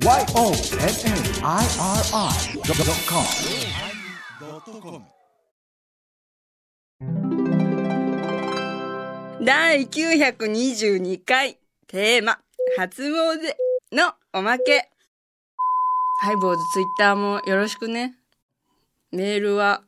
[0.00, 0.64] YONNIRI.com
[9.44, 11.58] 第922回
[11.88, 12.38] テーマ
[12.76, 13.10] 初詣
[13.92, 14.88] のおまけ。
[16.20, 18.14] ハイボーズツイッターもよろしくね。
[19.10, 19.82] メールは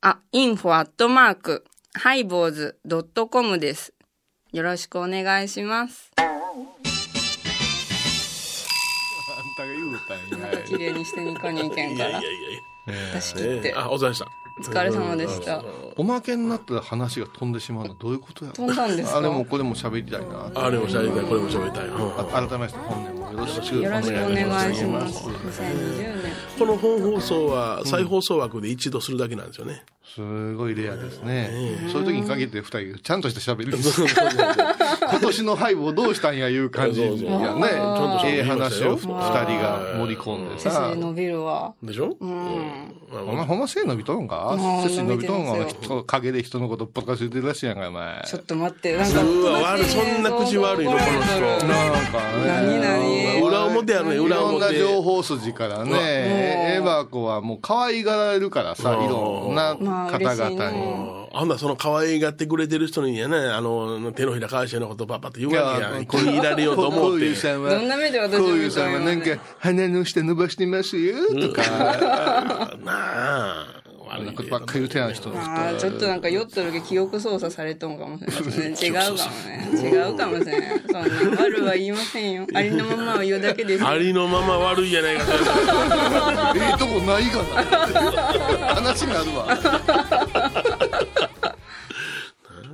[0.00, 1.64] あ、 info アットマーク
[1.94, 3.92] ハイボーズドットコムです。
[4.52, 6.12] よろしくお願いします。
[10.00, 12.10] あんたが言うたんや綺麗にしてに行かに行けんから。
[12.10, 12.60] いやいやいや
[13.14, 13.74] 出し切って。
[13.76, 14.28] あ、お疲れ様でした。
[14.58, 15.64] お疲れ様でした。
[15.96, 18.56] おまけになったら話が飛んでしまうのはどういうことやろ？
[18.66, 21.88] 飛んだんですかあでもこれも喋りたいなあれも喋りたい、これも喋りたい。
[22.48, 25.28] 改めまして本年もよろしくよろしくお願いします。
[25.28, 29.82] 2020年この本放送は再放送枠で一度するだけなんですよね。
[30.14, 31.50] すごいレアですね。
[31.92, 34.02] そういう時に限って二人ちゃんとした喋りです。
[34.02, 37.16] 今年のハイブをどうしたんやいう感じやね。
[37.18, 40.90] ちゃんとええ話を二人が盛り込んでさ。
[40.92, 40.96] 背。
[41.00, 41.72] 伸びるわ。
[41.82, 42.16] でしょ？
[42.20, 42.92] うん。
[43.12, 44.56] お前ほんま背伸びとんか？
[44.82, 44.90] うん。
[44.90, 48.22] 背伸びとんかお前伸びてます人陰で人のことばっかり言ってるらしいやんかお前。
[48.26, 51.66] ちょっと待ってなんかうわ悪いそんな口悪いのこの人。
[51.68, 52.46] なんかね。
[52.46, 53.20] 何何？
[53.24, 53.29] 裏
[53.80, 54.78] 表やるね、い裏ろんな表。
[54.78, 60.76] 情報筋からね、エバコはもう可愛がられるからさ、うんいろんなまあ方々に。
[60.78, 66.00] ねあんなその可愛がってくれてる人にやね、あの、手のひら返してのことパッパって言うわけやん。
[66.00, 67.26] 食い入られようと思こって。
[67.26, 71.62] ういうさんは、どんな目で私をこういうさんはなんか、鼻の下伸ばしてますよ、とか、
[72.84, 73.79] なあ。
[74.14, 75.30] 悪ないんかねばっかり言うてない人。
[75.30, 78.38] あーちょっとなんか酔っとるけ記憶操作されとんかもしれない。
[78.82, 79.22] 違うかもね。
[79.82, 80.80] 違うかもしれない。
[80.80, 82.46] そんな悪は言いませんよ。
[82.54, 83.88] ありのままを言うだけですよ。
[83.88, 85.22] ありのまま悪いじゃないか。
[86.56, 87.62] ええとこないかな。
[88.74, 89.46] 話になるわ。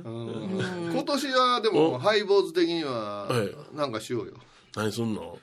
[0.05, 4.33] うん今年はでも、ハイボーズ的にははい、なんかしようよ。
[4.75, 5.37] 何すんの？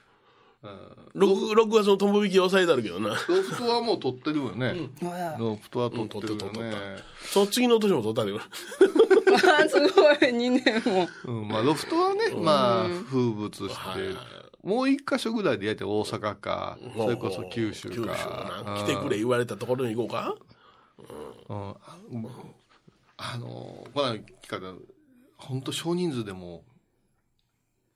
[1.15, 3.11] 6, 6月のとも引き抑えてあるけどな。
[3.11, 4.75] ロフトはもう撮ってるよね。
[5.39, 6.75] ロフトは撮ってるようん撮ってね。
[7.25, 8.33] その次の年も取ったで。
[8.33, 8.39] あ
[9.63, 11.09] ーすごい、2年も。
[11.27, 14.17] うん、まあロフトはね、まあ風物して、はい
[14.65, 18.63] もう一箇所ぐらいでやって大阪か、それこそ九州九州か。
[18.65, 18.77] な。
[18.79, 20.35] 来てくれ言われたところに行こうか。
[21.51, 21.75] うんあ
[23.17, 23.47] あの
[23.95, 24.73] この聞かれた
[25.37, 26.65] 本当少人数でも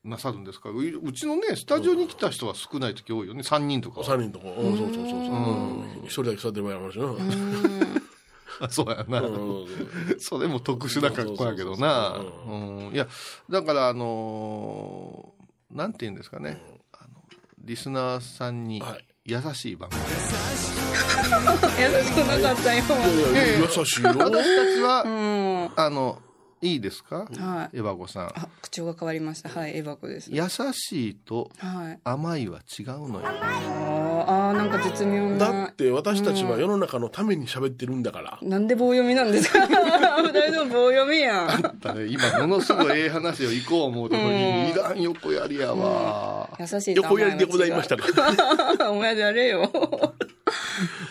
[0.05, 0.71] なさるんですか？
[0.71, 3.43] ううちのねスタジオに来た人は少ない時多いよね。
[3.43, 4.55] 3人とか3人とこ。
[4.57, 6.05] うん、そうそうそうそう。
[6.05, 7.07] 一人だけ座ってる場合あるしな。
[8.61, 9.67] あ そうやな、うん
[10.19, 12.17] それも特殊な格好やけどな。
[12.47, 12.95] そうん。
[12.95, 13.07] いや
[13.49, 16.61] だからあのーなんて言うんですかね、
[16.93, 17.21] あの
[17.59, 19.05] リスナーさんにはい。
[19.27, 20.01] 優しい番組、
[21.79, 22.83] 優しくなかったよ。
[23.79, 24.09] 優しいよ。
[24.17, 25.71] 私たちは、うん。
[25.77, 26.23] あの
[26.61, 27.79] いいですか、はい。
[27.79, 29.49] エバコさんあ、口調が変わりました。
[29.49, 30.29] はい、エバコです。
[30.33, 30.43] 優
[30.73, 31.99] しいとはい。
[32.03, 35.73] 甘いは違うのよあーあー、なんか絶妙だなっ。
[35.73, 38.39] て私たちは世の中のために喋ってるんだから。
[38.43, 39.67] なんで棒読みなんですか？
[39.69, 39.77] 二
[40.51, 41.79] 人とも棒読みやん。
[41.79, 48.05] だね今ものすごいええ話を行こう思うとこにいらん横やりやわ、優しいと甘いは違う横やりでございましたか。
[48.91, 49.71] お前であれよ。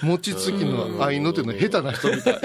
[0.02, 2.40] 餅つきの愛の手の下手な人みたい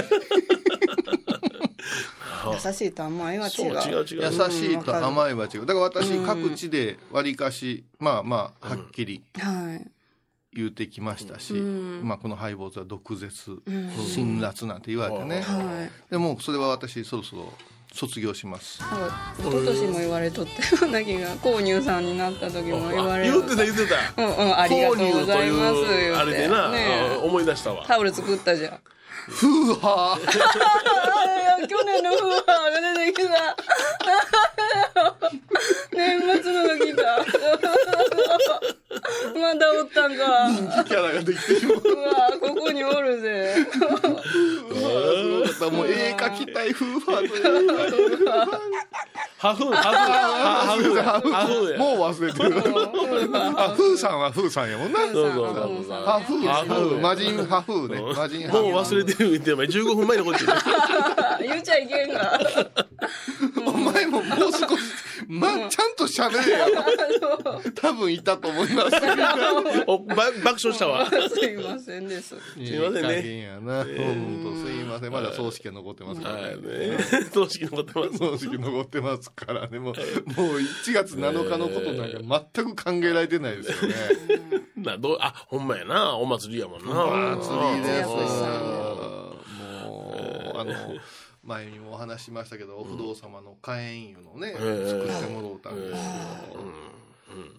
[2.54, 3.70] 優しいと甘いは違そうう。
[3.72, 4.22] 違う違う。
[4.22, 9.90] 優しいと甘いは違うだから私各地でわりかしまあまあはっきりはい。
[10.54, 16.10] 言うてきましたし、んまあ、この敗北は毒舌、辛辣なんて言われてね、はい。
[16.10, 17.52] でもそれは私そろそろ
[17.92, 18.80] 卒業します。
[18.80, 23.96] なんか一昨年も言われとったよ うな気が購入さんになった時も言われる言ってた言ってた。
[24.16, 26.78] うんうんありがとうございます購入というあれでな、ね
[27.12, 27.84] え思い出したわ。
[27.86, 28.78] タオル作ったじゃん。
[29.28, 30.18] ふうは
[31.68, 33.56] 去年のフーハーが出てきた。
[35.92, 37.02] 年末のが来た。
[39.38, 40.50] まだおったんか。
[40.84, 43.54] キャラができてしまううわここにおるぜ
[45.70, 48.26] もう絵描きたい夫婦はという
[49.38, 51.78] ハフー、ハフー、ハフー、ハフー。
[51.78, 52.54] もう忘れてる
[53.58, 56.04] あフーさんはフーさんやもんなそうそうそうそう。
[56.04, 60.38] ハフーハフーマジンハフーねもう忘れてる言ってお前15分前のこと
[61.40, 62.38] 言っちゃいけんが
[63.66, 65.01] お前ももう少し
[65.32, 67.72] まあちゃんと喋れよ。
[67.74, 68.96] 多分いたと思います。
[69.88, 71.08] おば爆笑したわ。
[71.08, 72.28] すいませんです。
[72.28, 73.36] すいませんね。
[73.36, 73.82] いいやな。
[73.82, 75.12] 本当すいません。
[75.12, 76.60] まだ葬式が残ってますからはい。
[76.60, 76.98] ねね。
[77.32, 78.18] 葬式残ってます。
[78.18, 79.78] 葬式残ってますからね。
[79.78, 83.94] もうもう1月7日のことなんか全く考えられてないですよね。
[84.76, 86.14] などうあほんまやな。
[86.16, 87.04] お祭りやもんな。
[87.04, 88.08] お祭りです。
[88.08, 88.82] うん
[89.88, 90.74] もうあの
[91.42, 96.02] 前にもお話ししましたけどお不動様の火炎湯のねえ作ってもろうたんですけど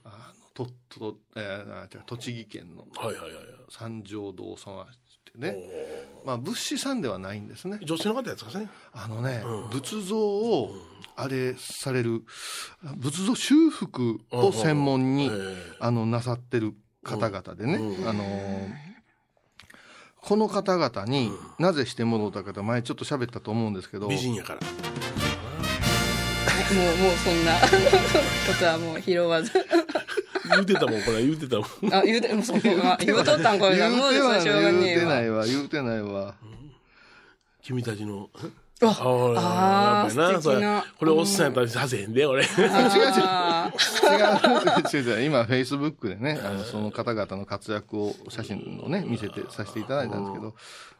[0.05, 3.45] あのとと、えーあ違う栃木県のはいはいはいはい。
[3.69, 4.85] 三条堂様っ
[5.33, 5.57] てね、
[6.23, 7.79] まあ、仏師さんではないんですね。
[7.83, 8.69] 女性の方やつかね。
[8.91, 9.69] あのね、うん。
[9.69, 10.75] 仏像を、
[11.15, 12.21] あれされる、
[12.97, 15.77] 仏像修復を専門に、ええ。
[15.79, 18.07] あの、なさってる方々でね、うん。
[18.07, 18.92] あのー
[20.25, 24.59] この方々になぜしてもろうたかと前ちょっと喋ったと思うんですけど、美人やから。
[24.61, 24.67] も
[26.81, 27.67] う、もうそんなこ
[28.57, 29.51] とはもう拾わず。
[30.49, 31.93] 言うてたもん、これ言うてたもん。
[31.93, 33.89] あ、言うて、もうそ言うとったんこれが。
[33.89, 35.01] もう言うてはそれしょうがね言うえわ。
[35.01, 36.35] てないわ、言うてないわ。
[37.61, 38.29] 君たちの。
[38.89, 42.43] ああやっぱりな素敵なそれこれおっさんやったらさせへんで、俺。
[42.43, 50.55] あー違う違う違う、今、フェイスブックでね、あのその方々の活躍を、写真をね、見せてさせていただいたんですけど、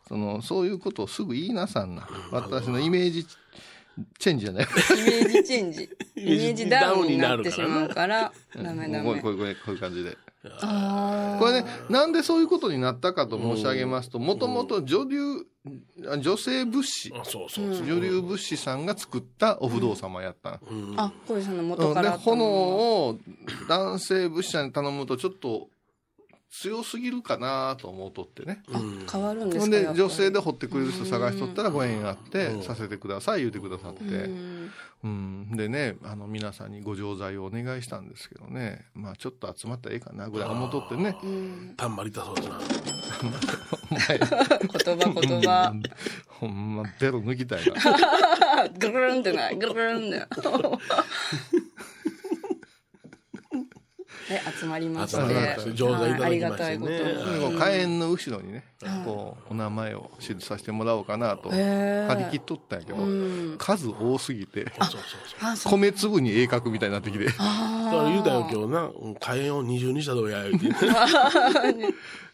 [0.07, 2.07] その、そういうことをすぐ言いなさんな。
[2.31, 3.25] 私のイメージ
[4.19, 4.63] チェンジじゃない。
[4.63, 5.89] イメージチェンジ。
[6.15, 9.29] イメージダウンになってしまうから、ダメダメこうこ。
[9.31, 10.17] うこうこういう感じで。
[10.61, 15.19] あこれね、なんでそういうことになったかと申し上げますと、もともと女流、
[16.09, 17.85] あ女性仏師、あそうそうそう。
[17.85, 20.59] 女流仏師さんが作ったお不動様やったの。
[20.69, 21.05] うんあ。
[21.05, 22.45] あ、小路さんの元うんで、からあったもの。
[22.45, 23.19] 炎を
[23.69, 25.69] 男性仏師さんに頼むとちょっと
[26.53, 28.61] 強すぎるかなと思うとってね。
[28.71, 28.79] あ、
[29.11, 34.03] 変わるんですかやっぱり女性で掘ってくれる人探しとったらご縁があってう、んさせてください言うてくださって。
[34.03, 34.71] うん
[35.03, 35.57] うん。
[35.57, 41.17] でね、あの、皆さんにご錠剤をお願いしたんですけどね、まあちょっと集まったらええかなぐらい思っとってね。
[41.23, 42.59] うんたんまりたそうだな。
[43.89, 45.73] 言葉言葉。
[46.39, 47.73] ほんま、ベロ抜きたいな。
[48.63, 49.57] あ ぐるるんってない。
[49.57, 50.27] ぐるるんだよ。
[54.33, 55.71] え、集まりまして。
[55.73, 56.91] 上手いただきましてねはいありがたいこと。
[56.91, 58.63] うんこう火炎の後ろにね、
[59.05, 64.65] こう、お名前を記させてもらおうかなと、張り切っとったんやけど、うん数多すぎて。
[65.65, 67.43] 米粒に鋭角みたいになってきて、だか
[67.91, 68.81] ら言うたよ、今日な。
[68.83, 70.85] うん火炎を二重にしたとや、言うて。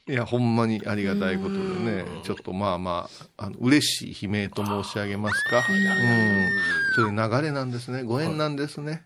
[0.09, 3.07] いや、ほんまにありがたいことでね、ちょっとまあま
[3.37, 5.57] あ、あの嬉しい悲鳴と申し上げますか。
[5.57, 6.49] うん。
[6.95, 8.01] それ流れなんですね。
[8.01, 9.03] ご縁なんですね。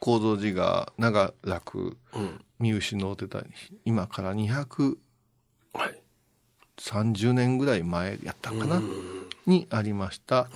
[0.00, 2.40] 構造寺が長らくうん。
[2.58, 3.42] 見失うてた、
[3.84, 4.96] 今から230
[5.74, 6.02] はい。
[7.34, 8.82] 年ぐらい前やったかな、
[9.46, 10.48] にありました、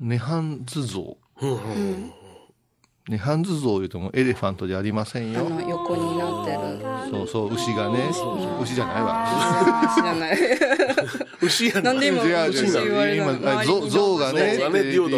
[0.00, 1.16] 涅槃図像。
[1.42, 2.12] うんうん。
[3.10, 5.40] 涅槃図像言うてもエレファントじゃありませんよ。
[5.40, 7.10] あの、横になってる。
[7.10, 7.98] そうそう、牛がね、
[8.62, 9.24] 牛じゃないわ。
[9.26, 10.38] あー知らない。
[11.42, 12.30] 牛やなんで今、牛
[12.72, 15.10] 言われたの今あ象象がねって言う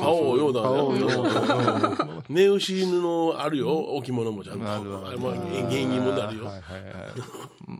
[0.00, 4.70] パオようだパオようだ ね牛のあるよ、置物もちゃんと。
[4.70, 5.32] あるあるまあ、
[5.70, 6.46] 芸人もなるよ。
[6.46, 6.92] はいはいはい。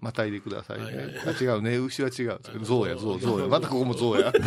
[0.01, 1.15] またいでくださいね。
[1.27, 1.77] あ違うね。
[1.77, 2.41] 牛は違う。
[2.63, 3.47] 象や、象、象や。
[3.47, 4.33] またここも象や。
[4.33, 4.41] 象。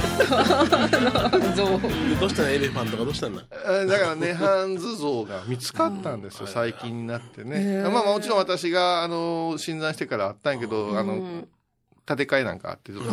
[1.79, 3.43] でどうしたんエレファントがどうしたんだ？
[3.65, 7.81] あだから、涅槃図像が見つかったんですよ、最近になってね。
[7.83, 11.45] まあまあ、もちろん私が、あの、診断してからあったんやけど、あの、
[12.05, 13.11] 建て替えなんかあって、ちょっと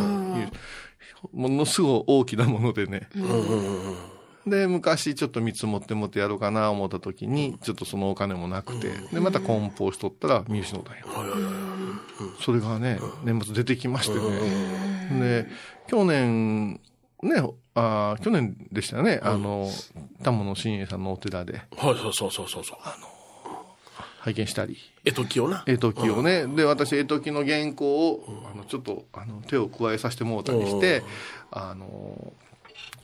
[1.33, 3.09] ものすごい大きなものでね。
[4.45, 11.07] で、昔ちょっと見積もってもってやろうかな思った時に、ちょっとそのお金もなくて、で、また梱包しとったら見失ったんよ。
[11.07, 12.43] はいはいはい。
[12.43, 15.19] それがね、年末出てきましてね。
[15.19, 15.47] で、
[15.87, 16.81] 去年、
[17.21, 17.41] ね、
[17.75, 19.69] あー去年でしたよね、あの、
[20.23, 22.77] 玉野真栄さんのお寺ではい、そうそうそうそうそう。
[24.19, 25.63] 拝見したり、えときをな。
[25.67, 31.03] 絵解きをね、で、私、絵解きの原稿を、あの、ちょっと、あの、手を加えさせてもらったりして、
[31.51, 32.31] あの、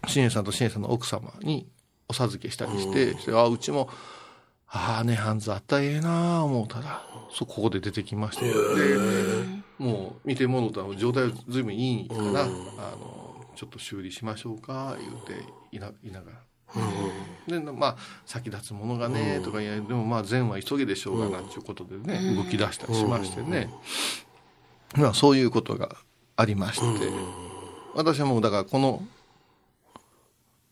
[0.08, 1.68] 真栄さんと真栄さんの奥様に
[2.08, 3.90] お授けしたりして、してあ、うちも、
[4.68, 8.54] ああね、ハンズあったらええなあ思うたら、そう、ここで出てきまして、で、
[9.78, 16.38] もう見てもろたら状態ずいぶんいいから、あの、ちょっと修理しましょうか、言うて、いな、いながら。
[17.48, 23.70] で、まあ、先立つものがね、とか言うでもまあ、善は急げでしょうがな、ということでね、動き出したりしましてね。
[24.96, 25.96] まあ、そういうことが
[26.36, 27.10] ありまして、
[27.96, 29.04] 私はもう、だから、この、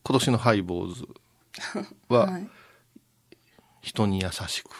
[0.08, 1.06] 今年のハイボーズ
[2.08, 2.48] は、はい。
[3.82, 4.70] 人に優しく。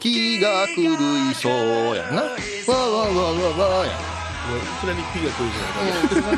[0.00, 0.82] 気が狂
[1.30, 1.52] いそう
[1.96, 2.22] やな。
[2.22, 3.92] わわわわわや。
[3.92, 3.94] い
[4.80, 6.36] きなりピが来るじゃない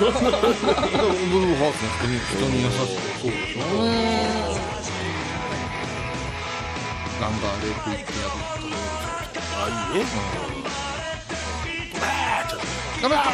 [0.00, 1.30] うん。
[1.30, 2.82] ブルーハーツの人に人に優しく。
[3.20, 3.60] そうでしょ。
[7.20, 8.28] ナンバーレイクイってや
[9.56, 10.04] あ、いいね。
[10.04, 10.06] る。
[13.02, 13.24] ダメだ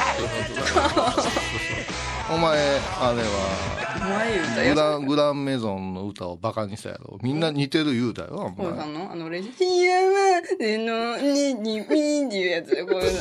[2.31, 2.59] お前、
[3.01, 4.75] あれは。
[4.75, 7.19] グラン、グランメゾンの歌をバカにしたやろ。
[7.23, 8.87] みんな似てる言うたよ、おこうさ前。
[8.89, 9.49] んのあのレジ。
[9.61, 13.13] いやま、での、に、に、みーっていうやつよ、こういう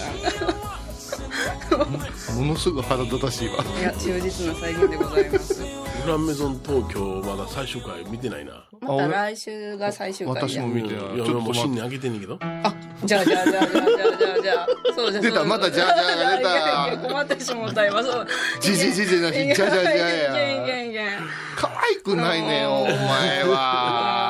[2.38, 2.42] の。
[2.42, 3.56] ものすごい腹立たしいわ。
[3.80, 5.83] いや、忠実な再現でございます。
[6.04, 8.66] グランメゾン東京まだ最終回見てないな。
[8.82, 10.70] また来週が最終回私じゃん。
[10.70, 11.16] も見てない。
[11.16, 12.38] いや、もう新年明けてんねんけど。
[12.42, 12.74] あ、
[13.06, 14.68] じゃあじゃあじゃあじゃあじゃあじゃあじゃあ。
[14.96, 16.08] そうじゃ出たまたじゃあじゃあ
[16.42, 18.28] が出た困ってしもうた今そう。
[18.60, 20.66] じじじじなし、じゃじゃじゃいけんいや。
[20.66, 21.10] けんいけん。
[21.56, 24.23] 可愛くないねん、お前は。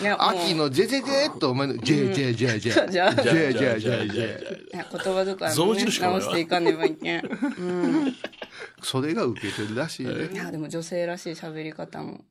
[0.00, 2.90] いやもう秋のジェジェジェっとお前の、ジェジェジェジェ。
[2.90, 4.74] ジェジェジェジェ。
[4.74, 7.22] いや言葉遣いも、象ね、印か直していかねばいけん。
[8.82, 10.36] それが受けてるらしいねい。
[10.36, 12.24] やでも女性らしい喋り方も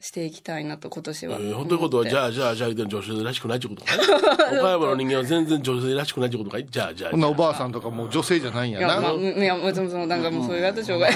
[0.00, 1.36] していきたいなと今年は。
[1.38, 6.66] えー、本当いうことは、じゃあ、じゃあ、じゃあ、言うて女性らしくないってことかい岡山の人間は全然女性らしくないってことかい？
[6.66, 7.10] じゃあ、じゃあ。
[7.12, 9.12] こんなおばあさんとかもう女性じゃないんやな。
[9.14, 11.10] むいや、もう、その、そのなんかもう、そういうやつ障害。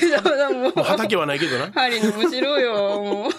[0.53, 1.71] もう、もう畑はないけどな。
[1.75, 3.31] 針のむしろよ、もう。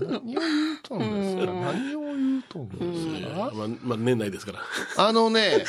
[0.00, 0.38] 何を言
[0.76, 2.76] うとんですか何を言うとんで
[3.20, 4.60] すかまあ、まあ、年内ですから。
[4.96, 5.64] あのね、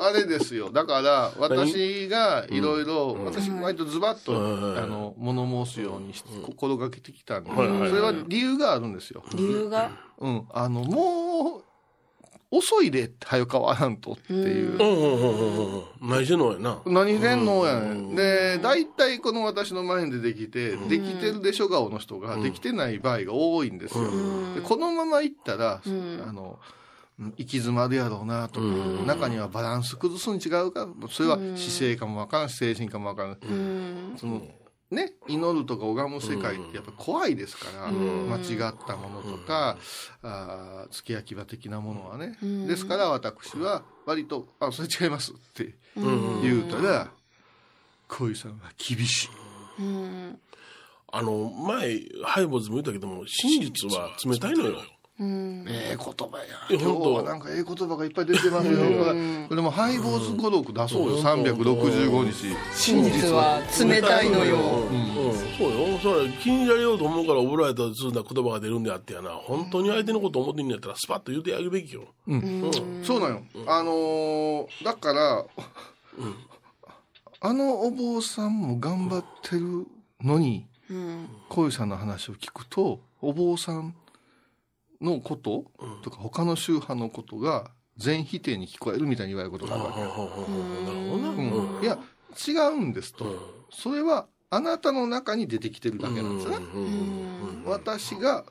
[0.00, 0.70] あれですよ。
[0.70, 9.22] だから、私がいろいろ、私、割とズバッと、うんあの、物申すようにし心がけてきたんで、そはいはいはいれは理由があるんですよ。
[9.34, 9.90] 理由が？
[10.18, 10.46] うん。
[10.52, 11.64] あの、もう、
[12.56, 14.76] 遅いで、早変わらんとっていうう。
[14.76, 15.84] んうんうんうんうん。
[16.02, 16.82] 何してんのやな。
[16.86, 18.14] 何してんのやねん。
[18.14, 24.04] で、大体この私の前でできて、できてるでしょ顔の人が、できてない場合が多いんですよ。
[24.54, 25.88] でこのままいったら、あ
[26.32, 26.58] の、
[27.18, 28.66] うん行き詰まるやろうなとか、
[29.06, 33.38] 中にはバランス崩すに違うか、それは姿勢かもわからんし、精神かもわからん。
[34.16, 34.42] その、
[34.94, 39.76] ね、祈るとか拝む世界ってやっぱ怖いですから、間違ったものとか、
[40.22, 42.38] あー付け焼き場的なものはね。
[42.66, 47.10] ですから私は割と、あ、それ違いますって言うたら、
[48.08, 49.28] 恋さんは厳しい。
[49.80, 50.40] うん。
[51.12, 54.82] あの、前、ハイボーズも言ったけども、真実は冷たいのよ。
[55.20, 55.64] うん。
[55.68, 56.44] ええ言葉や。
[56.68, 58.78] 今日はなんかええ言葉がいっぱい出てますよ。
[59.48, 61.18] これもハイボーズ語録出そうよ。
[61.22, 62.56] 365日。
[62.74, 64.56] 真実は冷たいのよ。
[64.56, 65.98] うん、そうよ。
[65.98, 69.30] それ気に入られようと思うから覚えられたするな言葉が出るんであってやな。
[69.30, 72.02] 本当に相手のこと思ってんやったらスパッと言うてあげるべきよ。
[73.04, 73.42] そうなんよ。
[73.66, 75.44] あのーだから、
[77.40, 79.86] あのお坊さんも頑張ってる
[80.22, 81.28] のに、うん。
[81.48, 83.94] 小さんの話を聞くと、お坊さん
[85.00, 85.70] のこと？
[86.02, 90.00] とか他の宗派のことが全否定に聞こえるみたいに言われることがあるわけ。
[90.00, 90.26] なるほ
[91.16, 91.28] どな。
[91.30, 91.98] うんいや、
[92.48, 93.24] 違うんですと。
[93.70, 96.56] それはあなたの中に出てきてるだけなんですね。
[97.66, 98.44] 私が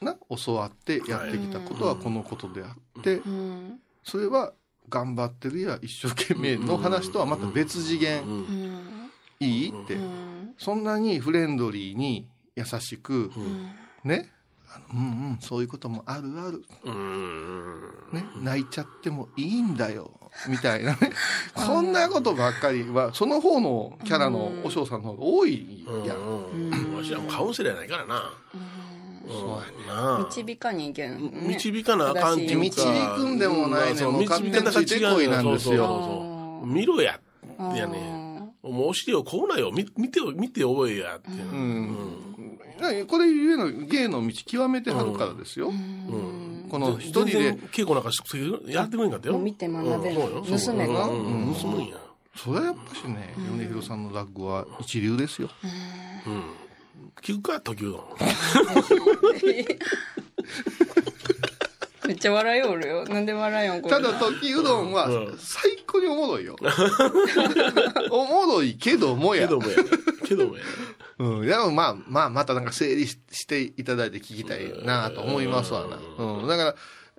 [0.00, 3.80] な教わってやってきたことはこのことであって、うん。
[4.02, 4.52] それは
[4.88, 9.10] 頑張ってるや一生懸命の話とはまた別次元、うん。
[9.40, 10.54] いいって、うん。
[10.58, 13.30] そんなにフレンドリーに優しく、
[14.04, 14.30] ね
[14.92, 15.02] うんう
[15.34, 17.80] んそういうこともあるある、うん。
[18.12, 20.10] ね、泣いちゃってもいいんだよ
[20.48, 21.10] みたいなね
[21.56, 26.96] そんなことばっかりはその方のキャラの和尚さんの方が多いやん、うん。
[26.96, 28.32] わしらもカウンセラーやないからな。
[29.28, 30.26] そうやな。
[30.28, 31.20] 導かにいけん。
[31.20, 32.60] ね導かなあかんっていうか。
[32.60, 32.82] 導
[33.16, 37.20] くんでもないねそうもう勝手についてこいなんですよそうそうそう見ろや。
[37.74, 38.19] いやね。
[38.62, 39.70] もうしてよ、こうなよ。
[39.72, 41.30] 見見てよ、見て覚えやって。
[41.30, 41.56] う。
[41.56, 45.72] ん、これゆえの芸の道極めてはるからですよ、
[46.70, 47.54] この一人で。
[47.72, 48.38] 稽古なんかして
[48.72, 49.38] やってくれんかったよ。
[49.38, 50.20] 見て学べる。
[50.20, 50.44] うん。
[50.44, 50.58] そうよ。
[50.58, 51.48] 盗めがうん。
[51.48, 51.54] うん。
[51.54, 51.96] 盗むんや。
[52.36, 55.50] それはやっぱしね米広さんの落語は一流ですよ、
[57.20, 58.00] 聞くか、時うどん。
[62.10, 63.04] めっちゃ笑いおるよ。
[63.04, 63.94] なんで笑いよんこれ。
[63.94, 66.56] ただ時うどんは最高におもろいよ。
[68.10, 69.46] おもろいけどもや。
[69.46, 69.76] けどもや。
[70.24, 70.62] けどもや。
[71.20, 76.74] うん、でもまあまあまたなんか整理ししていただいて聞きたいなと思いますわな、うん、だから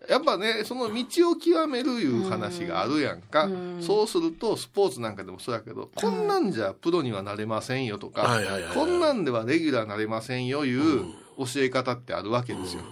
[0.10, 3.48] やっぱねその道を極めるいう話があるやんか、
[3.80, 8.74] そうするとスポーツなんかでもそうやけど、こんなんじゃプロにはなれませんよとか、はいはいはいはい。
[8.74, 11.06] こんなんではレギュラーなれませんよいう
[11.38, 12.84] 教え方ってあるわけですよ。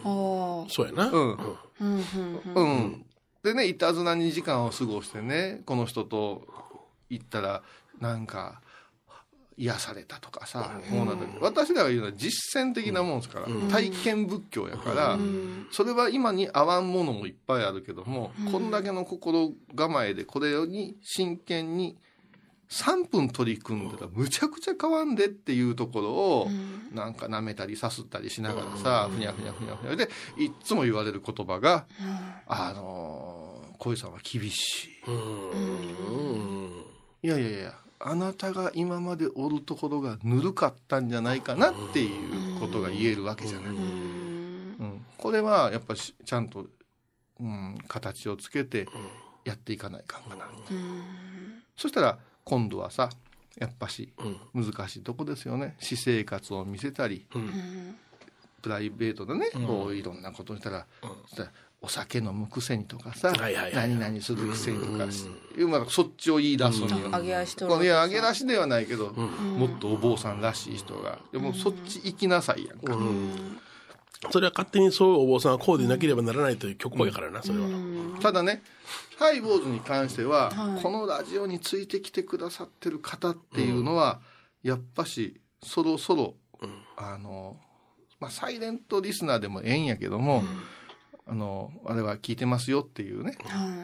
[0.70, 1.08] そうやな。
[1.10, 1.32] うん。
[1.32, 2.06] うん。
[2.56, 2.64] うん。
[2.64, 3.06] うん。
[3.44, 6.48] でね、いたずらに時間を過ごしてね、この人と
[7.10, 7.64] 行ったら、
[8.00, 8.62] なんか、
[9.60, 15.20] 癒されたとかさ、もうなんだ私らが言うのは実践的なもんですから、体験仏教やから、
[15.70, 21.98] それは今に合わんものもいっぱいあるけども、こんだけの心構えでこれに真剣に
[22.70, 26.48] 3分取り組んだらむちゃくちゃ変わんでっていうところを、
[26.94, 31.88] なんか舐めたりさすったりしながらさ、ふにゃふにゃふにゃふにゃで、いっつも言われる言葉が、
[32.48, 34.88] あのー、小井さんは厳しい。
[37.24, 43.76] いやいやいや、あなたが今までおるところがぬるかったんじゃないかなっていうことが言えるわけじゃない。
[43.76, 46.68] うん、これはやっぱしちゃんと、
[47.40, 48.88] うん、形をつけて
[49.44, 50.48] やっていかないかんかな。
[51.76, 53.10] そしたら今度はさ、
[53.60, 54.12] やっぱし
[54.56, 55.76] 難しいとこですよね。
[55.80, 57.28] 私生活を見せたり、
[58.64, 60.88] プライベートでね、こういろんなことしたら,、
[61.28, 63.32] そしたらお酒飲むくせにとかさ、
[63.74, 71.20] 何々するくせにとか、いうまあそっちを言い出すには、揚げ足とこのいや揚げ出しではないけど、もっとお坊さんらしい人が。
[71.32, 72.98] でもそっち行きなさいやんか、
[74.32, 77.68] それは勝手にそうお坊さんはこうでなければならないという曲やからな、それは。
[78.22, 78.62] ただね
[79.18, 80.52] ハイボーズに関しては、
[80.82, 84.20] このラジオについてきてくださってる方っていうのは、
[84.64, 86.36] やっぱしそろそろ、
[86.98, 87.58] あの、
[88.20, 90.44] まあ、サイレントリスナーでもええんやけども、
[91.26, 93.38] あのあれは聞いてますよっていうね、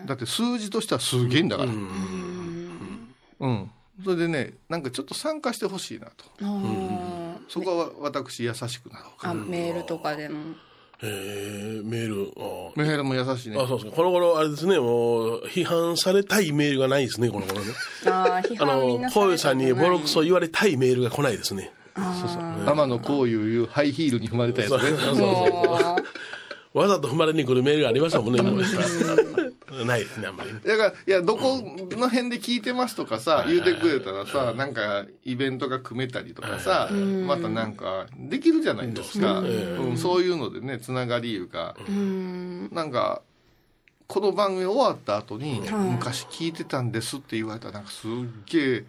[0.05, 1.71] だって数字としてはすげえんだから。
[1.71, 3.71] うん、
[4.03, 6.25] それでねなんかちょっと参加してほしいなと。
[6.41, 6.45] あ
[7.47, 10.39] そこは私優しくなろうかあメールとかでも。
[11.01, 12.31] えー、メール。
[12.37, 13.57] あメールも優しいね。
[13.61, 13.95] あそうですか。
[13.97, 17.67] この頃、あれですね、もう、批判されたいメールがないですね、この頃ね。
[18.07, 19.33] ああ批あ判みんな、のこうい。
[19.35, 21.73] うさんにボロクソソ言われたいメールが来ないですね。
[21.95, 24.91] 天野幸雄いうハイヒールに踏まれたやつね。
[25.21, 25.97] も
[26.75, 30.53] わざと踏まれに来るメールがありましたもんね、ないですね、あんまり。
[30.53, 30.59] ね。
[30.65, 39.39] だから、いや、どこの辺で聞いてますとかさ、言うてくれたらさ、なんか、イベントが組めたりとかさ、またなんか、できるじゃないですか。
[39.39, 41.77] うん、そういうのでね、つながりいうか、
[42.71, 43.21] なんか、
[44.07, 48.11] この番組終わった後に、昔聞いてたんですって言われたら、なんかすっ
[48.47, 48.85] げえ、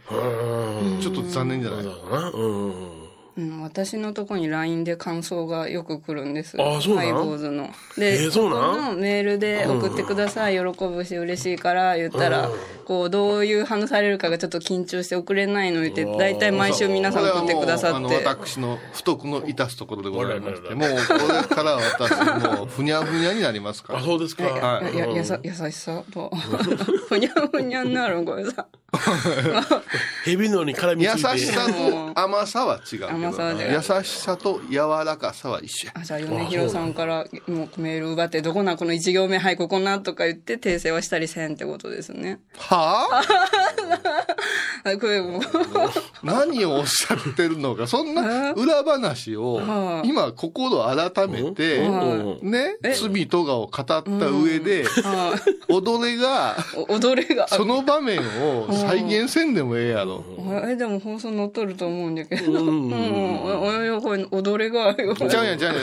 [1.01, 1.83] ちょっと残念じゃない？
[1.85, 3.06] そうだな。
[3.37, 3.49] うん。
[3.51, 6.57] うん、私のとこに LINE で感想がよく来るんです。
[6.61, 7.05] あそうなん？
[7.05, 7.71] ハイボーズの。
[7.97, 12.51] で、えーそうなのメールで送ってください、喜ぶし嬉しいから言ったら、
[12.85, 18.25] こう、どういう反応されるかがちょっと緊張して送れないの言って、だいたい毎週皆さん送ってくださあのって。
[18.25, 24.03] 私の不徳の致すところでございまして、もうこれから私、もうふにゃふにゃになりますからあ、。
[24.03, 24.45] そうですか。
[24.45, 26.31] はいやややさ優しさと
[27.09, 28.67] ふにゃふにゃになるこれさ
[30.25, 31.39] 蛇のに絡みつ優いて。
[31.39, 33.26] しさと甘さは違う
[33.73, 35.93] 優しさと柔らかさは一緒や。
[35.97, 42.41] あじゃあ米広さんからもうメール奪ってどこなこの一行目はいここなとか言って訂正はしたりせんってことですね。
[42.59, 43.23] はあ？
[44.89, 45.39] あこれも。
[45.39, 45.41] う
[46.23, 47.87] 何をおっしゃってるのか。
[47.87, 50.09] そんな裏話をはい。
[50.09, 51.91] 今心改めてう
[52.47, 52.51] ん？
[52.51, 52.77] ね？
[52.83, 55.33] 罪とがを語った上であ
[55.69, 56.57] 踊れが
[56.89, 57.49] お踊りが。
[57.49, 60.25] その場面を再現せんでもええやろ。
[60.63, 62.53] あえでも放送載っとると思うんだけど。
[62.53, 62.93] うん。
[62.93, 65.15] おおよこれ踊りがよ。
[65.15, 65.81] ちゃうやんちゃうや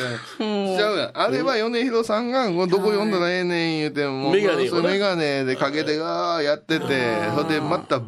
[0.74, 1.12] んちゃうやん。
[1.13, 6.86] あれは米広さんがどこ読んだらええねん言うてもうメガネでかけてがーやってて
[7.36, 8.02] それでまた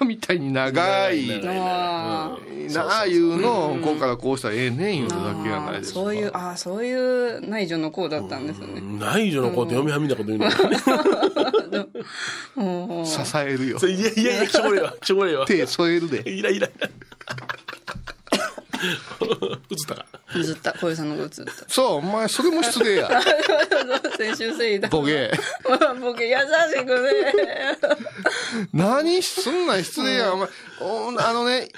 [0.00, 1.40] っかみたいに長い。
[1.46, 2.36] あ
[2.72, 6.00] なあいうのをこうからこうしたらええねん言うただけやないですか。
[6.00, 8.80] そういうあそういう内助の子だったんですね。
[8.98, 10.50] 内助の子って嫁はんみたこと言うの。
[13.04, 13.78] 支えるよ。
[13.78, 15.46] いやいやいや、ちょこれは、ちょこれは。
[15.46, 16.28] 手添えるで。
[16.30, 16.88] い らいらいら。
[18.80, 20.06] 映ったか。
[20.36, 20.72] 映った。
[20.78, 21.44] 小遊さんのが映った。
[21.68, 23.10] そうお前それも失礼や。
[24.16, 25.30] 先週せいだボケ。
[26.00, 27.34] 僕優しくね。
[28.72, 30.48] 何すんなん失礼や、お前。
[30.80, 31.68] おあのね、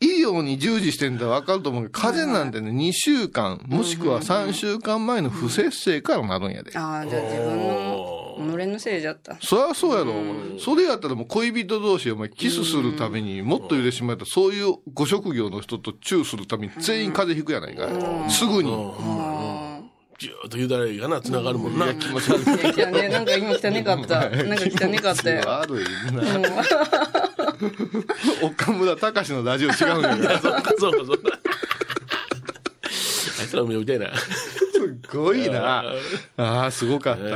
[0.00, 1.26] い医療に従事してんだ。
[1.26, 6.76] ら分かると思うけど、風邪なんてね、2週間、もしくは3週間前の不節制からなるんやで。
[6.76, 9.36] ああじゃあ自分の己のせいじゃった。
[9.40, 14.20] そりゃそうやろ、お前それやったらもう恋人同士お前キスするためにもっと言うてしまえた。
[14.20, 17.84] ら、そういうご職業の人とチューするた全員風邪ひくやないか
[18.26, 18.30] い。
[18.30, 18.70] すぐに。
[18.72, 19.80] あ
[20.18, 21.78] ぎゅーっと言うたらいいかな、繋がるもん。
[21.78, 21.94] な。
[21.94, 22.44] 気持ち悪い。
[22.66, 23.24] あいやねなん。
[23.24, 24.58] か今汚かったなん。
[24.58, 26.22] か汚かったよ悪いな。
[28.42, 30.02] 岡村隆史のラジオ違うん。
[30.02, 30.38] やから。
[30.40, 31.38] そうか、そうか、そうか。
[33.40, 34.10] あいつらもみたいな。
[34.14, 35.84] すごいな。
[36.36, 37.30] ああ、すごかったな。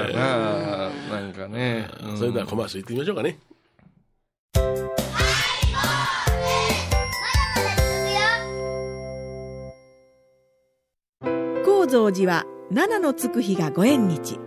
[1.11, 1.33] なん。
[1.33, 1.89] かね。
[2.03, 2.19] うん。
[2.19, 3.39] それではコマーシャル行ってみましょうかね。
[11.95, 14.41] 蔵寺は七のつく日がご縁日。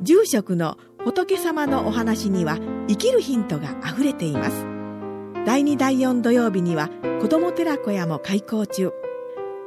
[0.00, 4.64] 住職の仏様のお話には生きるヒントがあふれています。
[5.44, 6.88] 第2第4土曜日には
[7.20, 8.90] 子ども寺小屋も開校中。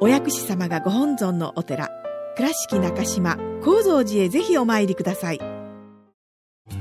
[0.01, 1.89] お薬師様がご本尊のお寺。
[2.37, 5.39] 倉敷中島・高蔵寺へぜひお参りください。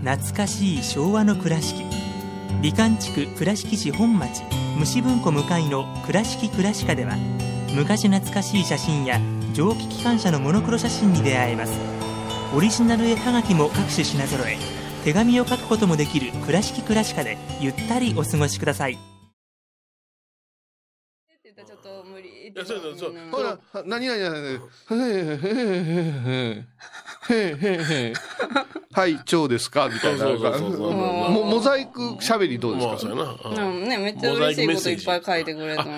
[0.02, 1.84] 懐かしい昭和の倉敷。
[2.62, 4.42] 美観地区倉敷市本町。
[4.78, 7.16] 虫文庫向かいの「倉敷倉歯科」では
[7.74, 9.20] 昔懐かしい写真や
[9.56, 11.72] 蒸気機関車のモノクロ写真に出会えます。
[12.54, 14.58] オリジナル絵はがきも各種品揃え
[15.02, 18.98] 手紙を書くこともできる「倉敷倉敷」でゆったりお過ごしください。
[22.56, 23.14] いや、そうそうそう。
[23.30, 24.22] ほら、何なへへ
[27.28, 28.14] へ
[28.94, 29.90] はい、蝶ですか？
[29.92, 30.26] みたいな。
[30.26, 30.38] う
[31.30, 35.84] モザイク喋りどうですか、うん、ね、めっちゃ嬉しいこといっぱい書いてくれた。
[35.84, 35.90] 例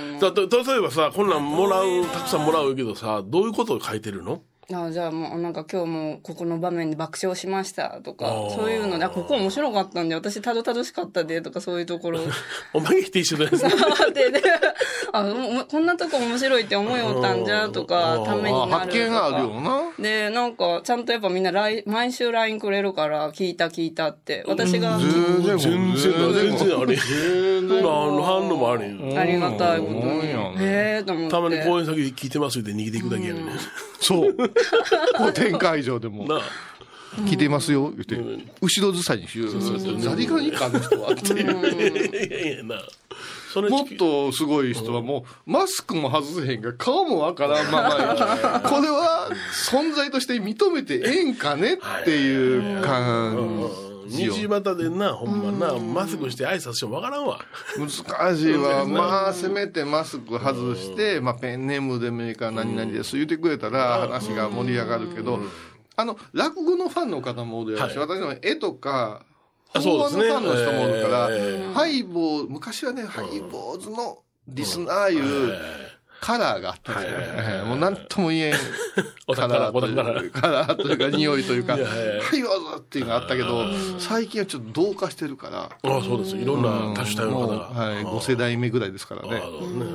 [0.78, 4.42] えばさ、こんなんもらう、たくさんもらうけどさ、どういうことを書いてるの？
[4.70, 12.20] あじゃあもうなんか今日もここの場面で爆笑しましたとかそういうのであここ面白かったんで私たどたどしかったでとかそういうところ。
[12.74, 13.62] お前が一緒 です。
[14.12, 14.42] でで
[15.12, 18.78] あもうこんなとこ面白いって思いよったんじゃとかためになるとか。
[18.80, 19.82] 発見があるよな。
[19.98, 24.44] でなんかちゃんとやっぱみんなライ毎週 LINE くれるから聞いた聞いたって。
[24.46, 26.98] 私が全然全然、全然あれ。
[27.62, 29.18] 何の反応もあれん。
[29.18, 30.00] ありがたいことに。
[30.00, 30.28] うん
[30.58, 31.30] へえと思って。
[31.30, 33.40] たまに公演先で聞いてますって逃げていくだけやね。
[34.00, 34.36] そう。
[35.16, 36.26] こう展開場でも。
[37.24, 38.16] 聞いてますよ、言って。
[38.60, 39.98] 後ろずさにしよう。
[39.98, 42.64] ザリガニかあの人はっていう。
[42.64, 48.60] もっとすごい人はもう、マスクも外せへんが、顔もわからんままや。
[48.64, 49.30] これは
[49.70, 53.87] 存在として認めてええんかねっていう感。
[54.08, 57.40] 道端でな、ほんまな、マスクして挨拶してもわからんわ。
[57.76, 58.84] 難しいわ。
[58.88, 65.40] まあ、せめてマスク外して、まあ、ペンネームでもいいから何々です言ってくれたら話が盛り上がるけど、
[65.96, 67.90] あの、落語のファンの方もおるやろ。
[67.90, 68.08] し、はい。
[68.08, 69.22] 私の絵とか、
[69.72, 70.34] あ本そうですね。
[70.34, 75.58] 場のファンの人もおるから、えハイボー、昔はね、ハイボーズのリスナーいう
[76.20, 77.62] カラーがあったんですよね。
[77.64, 78.54] もう何とも言えん
[79.28, 80.26] おカ宝、ラーとい。
[80.26, 83.64] うか、カラーというか、匂いというか、いやいやハイボーズっていうのがあったけど、
[83.98, 86.36] 最近はちょっと同化してるから、ああ、そうです。
[86.36, 87.56] いろんな多種多様の方もうが。
[87.82, 89.40] はい、5世代目ぐらいですからねね。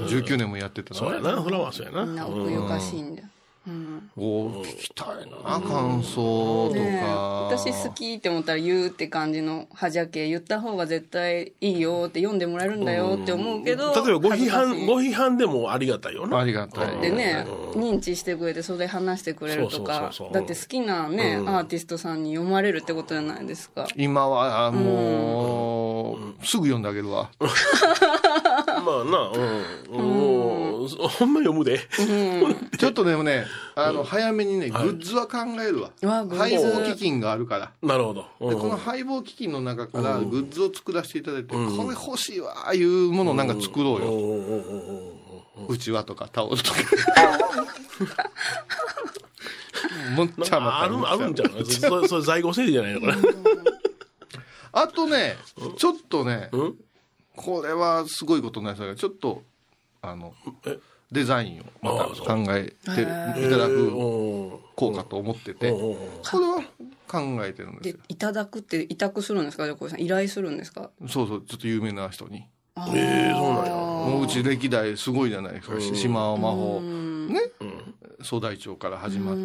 [0.07, 1.17] 19年もやってたのね。
[1.17, 2.05] そうやな、そらはそうやな。
[2.05, 3.27] な奥ゆかしいんだよ
[3.65, 7.07] うんおー聞きたいな、感想とねえか。
[7.49, 16.39] 私好きって思ったら言うって感じのはじゃけ言った方が絶対いいよって読んでもらえるんだよって思うけど例えばご批判、ご批判でもありがたいよな。
[16.39, 16.99] ありがたい。
[16.99, 27.29] でね、認知してくれてそれ話してくれるとかそうそうそうそうだって好きなね、アーティストさんに読まれるってことじゃないですか今はもう、すぐ読んであげるわ。
[28.83, 29.31] まあな、
[29.91, 30.01] うん。
[30.01, 31.79] もう、ほんま読むで。
[32.77, 35.91] ちょっとでもね、あの、早めにね、グッズは考えるわ。
[36.37, 37.71] 配棒基金があるから。
[37.81, 38.49] なるほど。
[38.49, 45.13] でこの配棒基金の中からグッズを作らせていただいて、これ欲しいわ、ああいうものをなんか作ろうよ。
[45.67, 46.79] うちわとかタオルとか。
[50.15, 51.59] もっちゃまある、あるんじゃな。
[51.59, 53.13] いそれ、それ在庫整理じゃないのこれ。
[54.73, 55.37] あとね、
[55.77, 56.75] ちょっとね、うん
[57.35, 59.43] これはすごいことになりそうだけど、ちょっと、
[60.01, 60.33] あの
[60.65, 60.77] え、
[61.11, 63.05] デザインをまた考えてい
[63.49, 65.97] ただくうん効果と思ってて、こ
[66.33, 66.63] れは
[67.07, 67.97] 考えてるんですでよ。
[68.07, 69.65] いただくって委託するんですか？
[69.65, 70.89] じゃあさん依頼するんですか？
[71.07, 72.45] そうそう、ちょっと有名な人に。
[72.95, 73.73] ええそうなんや。
[73.73, 75.79] もううち歴代すごいじゃないですか。
[75.79, 76.81] 島尾真帆、
[77.29, 77.41] ね、
[78.23, 79.43] 総大長から始まって、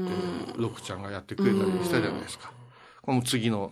[0.56, 2.50] 六ちゃんがやってくれたりしたじゃないですか。
[3.02, 3.70] この次の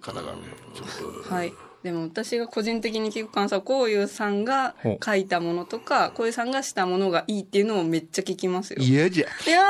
[0.00, 0.38] 方がね、
[0.74, 1.52] ちょっとはい
[1.86, 8.82] でも私が個人的に聞く感想はこういうさんが書いたものとかこういうさんがしたものがいいっていうのをめっちゃ聞きますよ。
[8.82, 9.28] い嫌じゃ。
[9.48, 9.68] や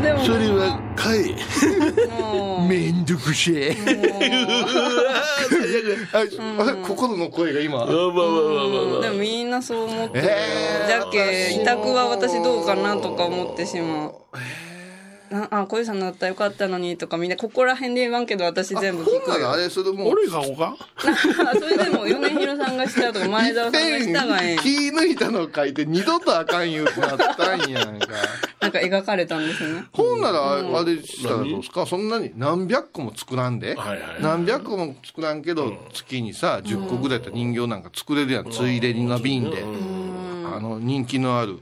[0.00, 0.20] ーでも。
[0.22, 1.34] それは、かい。
[2.68, 3.76] めんどくせえ。
[6.12, 7.78] ああ心の声が今。
[7.78, 10.88] まあまあまあまあまあでもみんなそう思ってる、えー。
[10.88, 14.14] じゃけ委託は私どうかなとか思ってしまう。
[14.34, 14.67] な
[15.50, 20.08] あ小遊さんだったらよかったのにとかみんなここら辺で言わんけど私全部聞くあれするもう。
[20.10, 28.06] 俺がこうかあそれでも米広さんがしたとか前澤さんがしたがええん気抜いたの書いて二度とあかん言うってなったんやんか。
[28.60, 31.86] なんか描かれたんですねほんなら、あれしたらどうですか？
[31.86, 33.76] そんなに何百個も作らんで。
[33.76, 38.50] はいはい何百個も作らんけど、月にさ、10個ぐらいやったら人形なんか作れるやん。
[38.50, 39.62] ついでにの瓶で。
[40.52, 41.60] あの、人気のある、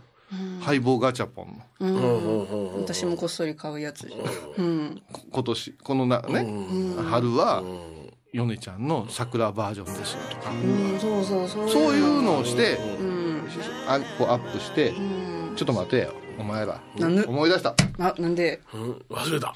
[0.61, 1.63] ハイボーガチャポンの。
[1.81, 1.97] うん。
[1.97, 4.09] うんうん私もこっそり買うやつ
[4.57, 5.03] うん。
[5.13, 6.47] こ今年、このな、ね、
[7.11, 7.63] 春は、
[8.33, 10.51] ヨネちゃんの桜バージョンですとか。
[10.51, 10.99] うん。
[10.99, 13.43] そうそうそうそういうのをして、うん。
[13.89, 15.57] あこうアップして、うん。
[15.57, 16.81] ちょっと待てよ、お前ら。
[17.27, 17.75] 思い出した。
[17.99, 18.61] あなんで？
[18.75, 19.55] うん忘れた。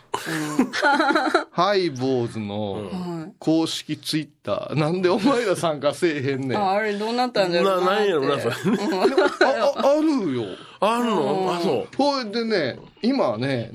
[1.50, 6.58] ハイボーズのはい公式ツイッター、なんでお前ら参加せえへんねん。
[6.58, 10.44] あ、ああれどうなったんじゃろうななんやろなそれああるよ。
[10.80, 11.54] あるの？
[11.54, 11.96] あ、そう。
[11.96, 13.72] ほいでね、今ね、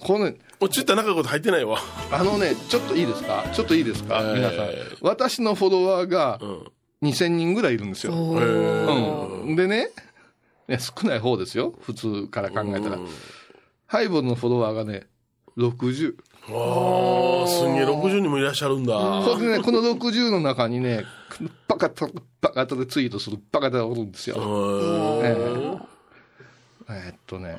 [0.00, 1.78] このね、落ちた中こと入ってないわ。
[2.12, 3.44] あのね、ちょっといいですか？
[3.52, 4.68] ちょっといいですか、えー皆さん。
[5.00, 6.66] 私のフォロワーがうん。
[7.02, 8.12] 2000人ぐらいいるんですよ。
[8.12, 9.56] うん。
[9.56, 9.88] でね、
[10.70, 11.74] ね少ない方ですよ。
[11.80, 12.98] 普通から考えたら。
[13.86, 15.08] ハイボーズのフォロワーがね、
[15.56, 16.14] 60。
[16.48, 19.22] ああ、すんげえ、60人もいらっしゃるんだ。
[19.24, 21.04] それでね、この60の中にね、
[21.68, 22.08] バカと、
[22.40, 24.36] バカとでツイートするバカがおるんですよ。
[24.36, 25.90] うんええ
[26.88, 27.58] えーっとね、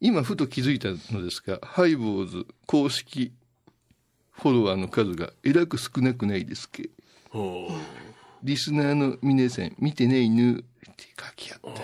[0.00, 3.32] 今ふと気づいたのですが、ハイボーズ公式
[4.32, 6.90] フォロワーの数がえらく少なくないですけ。
[8.42, 11.80] リスナーの皆さん、見てないぬって書き合って。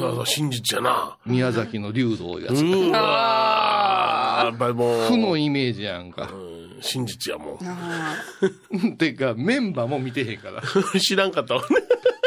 [0.00, 1.16] そうそう、真実やな。
[1.26, 6.28] 宮崎の竜道がさ、うわーやっぱりもう、負のイメージやんか。
[6.32, 7.58] うん真実やもん。
[7.64, 8.14] あ
[8.98, 10.62] てか、メンバーも見てへんから。
[11.00, 11.62] 知らんかったわ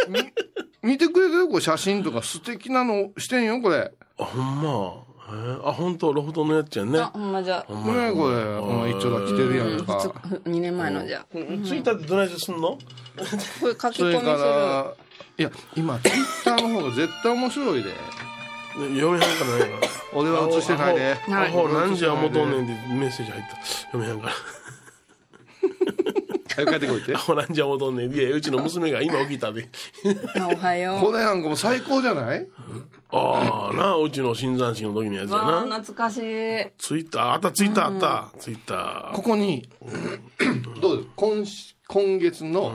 [0.09, 0.33] ね。
[0.83, 1.47] 見てくれてる？
[1.47, 3.91] これ写真とか素敵なのしてんよ、これ。
[4.19, 5.03] あ、ほんま。
[5.31, 6.11] えーあ、本当？
[6.13, 6.99] ロフトのやつやんね。
[6.99, 7.63] ーあ、ほんまじゃ。
[7.67, 9.97] ほんまやねこれ、もう一丁だ着てるやんか。
[10.45, 11.25] 2年前のじゃ。
[11.31, 12.77] ツイッターってどないしてすんの？
[13.61, 14.49] これ書きそれか込みする。
[14.49, 14.93] ら、
[15.37, 17.89] いや、今、ツイッターの方が絶対面白いで。
[18.73, 19.25] 読めへんからないか
[19.67, 19.87] ら。
[20.13, 21.17] 俺は映してないで。
[21.29, 23.55] アホ、何時はもとんねんってメッセージ入った。
[23.65, 24.33] 読めへんから。
[26.61, 27.17] 早く帰ってこいってア。
[27.17, 28.13] ホ何時はもとんねん。
[28.13, 29.69] いや、うちの娘が今起きたで。
[30.39, 32.47] あおはよこれなんかもう最高じゃない？
[33.09, 35.31] ああ、なあ、うちの新山式の時のやつう。
[35.31, 35.79] やわあ、な。
[35.79, 36.21] 懐かしい。
[36.77, 38.39] ツイッター、あった、ツイッターあった。
[38.39, 39.67] ツイッタここに、
[40.81, 41.09] どうです？
[41.15, 42.71] 今し今月の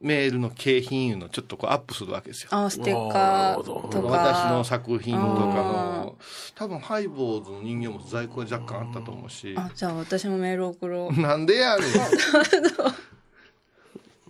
[0.00, 2.48] メールの景品いうのをちょっとこうアップするわけですよ。
[2.52, 4.08] あ、ステッカなるほどーとか。
[4.08, 6.16] 私の作品とかの、
[6.54, 9.54] 多分ハイボーズの人形も在庫が若干あったと思うし。
[9.56, 11.18] あ、じゃあ私もメール送ろう。
[11.20, 11.88] なんでやねん。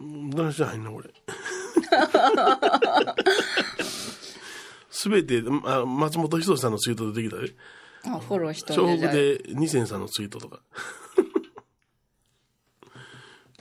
[0.01, 0.35] ー。
[0.35, 1.11] どうして入んのこれ。
[4.91, 7.55] すべて、あ松本人志さんのツイート出てきたで。
[8.07, 9.13] あ、フォローしと調るじゃあ。
[9.13, 10.61] 布で二千さんのツイートとか。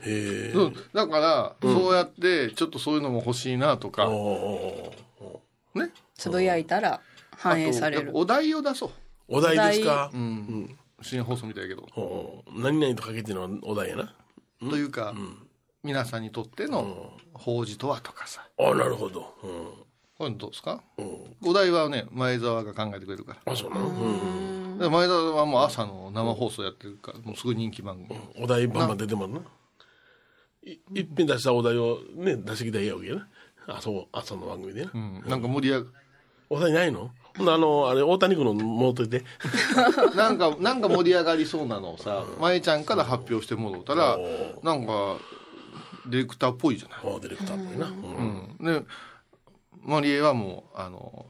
[0.06, 0.52] へえ。
[0.54, 4.08] うんだから、そうやって、ちょっとそういうのも欲しいなとか、
[5.74, 5.92] ね。
[6.16, 7.02] つぶやいたら
[7.36, 8.12] 反映される。
[8.14, 8.92] お題を出そう。
[9.28, 10.12] お題ですか？
[10.14, 10.18] う。
[10.18, 10.78] ん。
[11.02, 12.44] 新放送みたいやけど。
[12.56, 14.14] 何々とかけてのお題やな。
[14.70, 15.14] というか、
[15.84, 18.48] 皆さんにとっての法事とはとかさ。
[18.60, 19.34] あ、なるほど。
[19.44, 19.68] うん
[20.16, 20.84] こういうのどうですか？
[21.00, 21.50] うん。
[21.50, 23.52] お題はね、前澤が考えてくれるから。
[23.52, 23.88] あ、そうなの？
[23.88, 28.20] うんで前澤はもう朝の生放送やってるから、もうすごい人気番組。
[28.40, 29.42] お題バンバン出てますな。
[30.66, 33.28] い一品出したお題をね、出してきたらええわけやな。
[33.68, 34.98] あ、そう、朝の番組でなう。
[34.98, 35.24] ん。
[35.28, 35.90] なんか盛り上が、
[36.50, 37.12] お題ないの？
[37.38, 39.24] ほんなあの、あれ、大谷君の持っといて。
[40.16, 44.18] なんか、なんか盛り上がりそうなのをさ、前ちゃんから発表してもろうたら、
[44.62, 45.18] なんか、
[46.06, 47.16] ディレクターっぽいじゃない？
[47.16, 47.88] あディレクターっぽいな。
[47.88, 48.66] うんうん。
[48.66, 48.86] で、
[49.82, 51.26] マリエはもう、あの、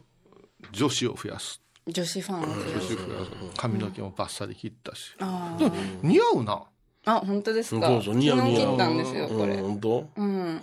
[0.72, 1.62] 女子を増やす。
[1.88, 3.32] 女子ファンを増や女子すを増やす。
[3.58, 5.14] 髪の毛もバッサリ切ったし。
[5.20, 6.64] あでも似合うな。
[7.06, 7.88] あ、本当ですか？
[7.88, 8.70] そうそう、似合う昨日似合う。
[8.70, 9.54] 切ったんですよ、これ。
[9.56, 10.10] うん、本当？
[10.16, 10.62] うん。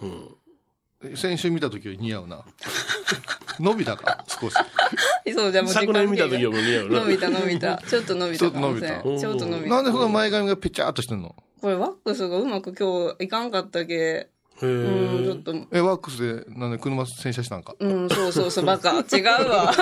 [1.16, 2.44] 先週見た時より似合うな。
[3.58, 4.54] 伸びたか、少し。
[5.34, 7.82] そう、じゃあもう昨年見た時より似合うな伸びた 伸びた。
[7.86, 9.68] ちょっと伸びたちょっと伸びちょっと伸びた。
[9.70, 11.34] なんでその前髪がぺちゃっとしてんの？
[11.60, 14.28] これワックスがうまく今日いかんかったけ？
[14.62, 15.42] へうん、ちょえっ。
[15.42, 15.54] と。
[15.72, 17.74] え、ワックスで、なんで車洗車したんか？
[17.78, 18.90] うん、そうそうそう、バカ。
[19.16, 19.72] 違うわ。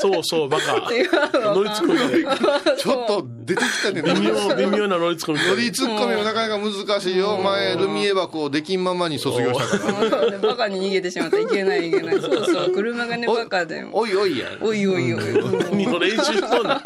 [0.00, 0.76] そうそう、バカ。
[0.94, 1.54] 違うわ。
[1.54, 2.38] 乗りツッコミがね
[2.78, 4.02] ちょっと出てきたね。
[4.02, 5.38] 微妙、微妙な乗りツッコミ。
[5.46, 7.38] 乗りツッコミもなかなか難しいよ。
[7.38, 10.26] 前、ルミエ箱をできんままに卒業したから。
[10.26, 11.38] うんバカに逃げてしまった。
[11.38, 12.20] いけないいけない。
[12.20, 13.88] そうそう、車がね、バカだよ。
[13.92, 14.46] おいおいや。
[14.60, 15.30] おいおいおい。
[15.30, 16.80] うん何を練習しとんねん。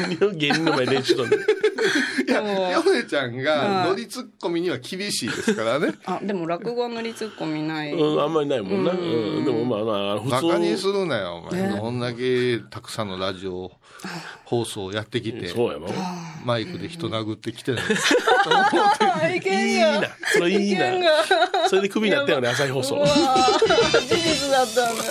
[0.00, 1.40] 何を芸人の前で練習しとんねん。
[1.40, 1.44] い
[2.30, 5.94] や、ヨネちゃんはいが乗りツッコミには厳しいですからね。
[6.04, 7.92] あ、でも落語乗りツッコミない。
[7.92, 8.92] うん、あんまりないもんな。
[8.92, 10.92] うん、でもまあまあ、普バカにす通。
[10.92, 11.70] るなよ、お前。
[11.70, 13.72] どんだけたくさんのラジオ
[14.44, 15.88] 放送やってきて、そうやろ。
[16.44, 17.78] マイクで人殴ってきてる。
[19.00, 19.94] あ、 いけんや。
[19.94, 20.08] いいな。
[20.32, 20.92] それいいな。
[20.98, 21.24] が。
[21.68, 25.02] それでクビになったよね、朝日放送事実だったんだ。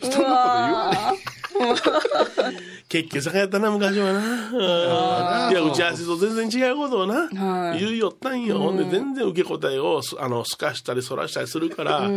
[0.10, 1.14] 人のわ
[2.88, 4.20] 結局酒やったな、昔はな。
[4.52, 8.58] うんいや、打ち合わせと全然違うことをな、はい言うよったんよ。
[8.58, 12.08] ほんで、全然受け答えを、すあの、すかしたりそらしたりするから、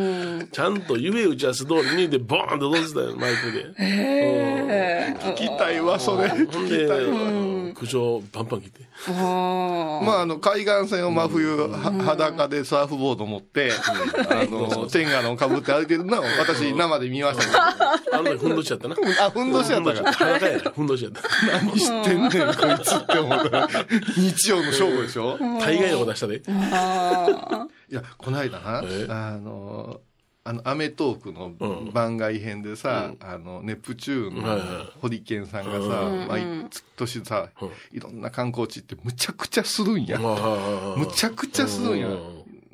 [0.52, 3.65] ちゃんと言え打ち合わせ通りに、で、ボーンって飛んでたよ、マイクで。
[3.80, 6.28] え聞きたいわ、それ。
[6.28, 8.89] 聞きたいわ。、苦情パンパン切って。
[9.08, 11.69] あまあ、あの、海岸線を真冬、は
[12.06, 13.71] 裸でサーフボード持って、
[14.30, 18.17] あの、テンガロン被って歩いてるのを私、生で見ましたけど。
[18.17, 18.95] あの時、ふんどしやったな。
[19.30, 20.72] あ、ふんどしやったか。
[20.72, 21.22] ふんどしやった。
[21.63, 23.70] 何してんねん、こいつって思ったら。
[24.18, 25.38] 日曜の正午でしょ？
[25.39, 26.42] 大概のことしたで。
[26.48, 29.08] あいや、この間な、え？
[29.10, 30.02] あの、
[30.44, 31.52] あの、アメトークの
[31.92, 34.60] 番外編でさ、あの、ネプチューンの
[35.02, 37.50] ホリケンさんがさ、毎年さ、
[37.92, 40.18] いろんな観光地ってむちゃくちゃするんや。
[40.18, 42.08] むむちゃくちゃするんや。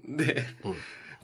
[0.07, 0.45] で、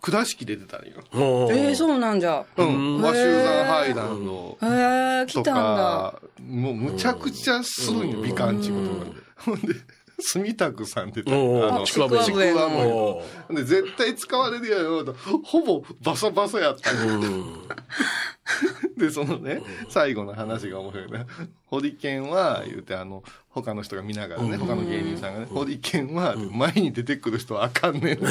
[0.01, 0.95] 倉敷出てたんよ。
[1.11, 1.69] もう、ー。
[1.69, 2.43] えー、そうなんじゃ。
[2.57, 5.61] うん、和集山ハイランドへえ、来とたんだ。
[5.61, 9.21] か、もうむちゃくちゃするんよ、美観地ことが。
[9.37, 9.75] ほんで、
[10.21, 16.91] 住宅さんって言おうおうったあのちくわ笛ちくわ笛おうで絶対使われるやろとほぼバサバサやった
[18.97, 21.11] でそのね最後の話が面白い。
[21.11, 21.25] ね
[21.67, 28.25] ホリケンは言うてあの他の人が見ながらね他の芸人さんがねホリケンは前に出てくる人はあかんねんって。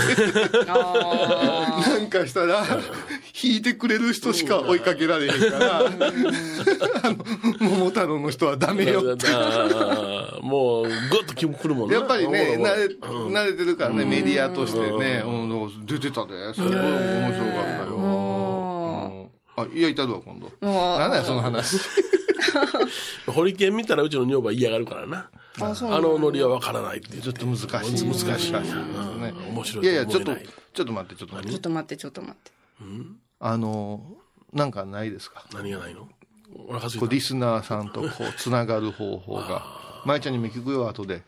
[0.68, 2.80] あ なんかしたら弾
[3.44, 7.24] いてくれる人しか追いかけられへんから あの
[7.60, 9.26] 桃太郎の人はダメよって。
[10.42, 11.94] もうグッと気もくるもんな。
[11.94, 15.50] やっぱりね慣れ慣れてるからねメディアとしてねうん。
[15.86, 17.94] 出てたですごい面白かったよ。
[17.94, 17.99] うん
[19.62, 20.50] あいやいたるわ今度。
[20.60, 21.78] なんだよその話。
[23.26, 25.30] ホリケン見たらうちの女房は嫌がるからな。
[25.60, 27.68] あ、のノリはわからないってちょっと難しい。
[27.68, 28.54] 難しい。
[28.54, 29.88] 面白いい。
[29.88, 31.52] やいやちょっとちょっと待ってちょっと待って。
[31.52, 32.50] ちょっと待って、ちょっと待って。
[33.40, 34.02] あの
[34.52, 35.44] なんかないですか？
[35.52, 36.08] 何がないの？
[36.98, 39.64] こうリスナーさんとこうつながる方法が。
[40.04, 41.22] 舞ちゃんにも聞くよ後で。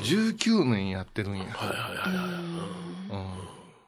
[0.00, 3.26] 19年やってるんや、はいはいはいはい